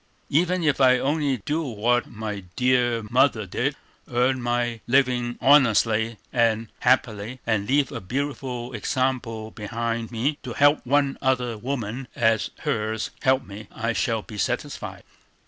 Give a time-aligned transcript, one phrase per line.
[0.31, 3.75] Even if I only do what my dear mother did,
[4.11, 10.83] earn my living honestly and happily, and leave a beautiful example behind me, to help
[10.87, 15.03] one other woman as hers helps me, I shall be satisfied."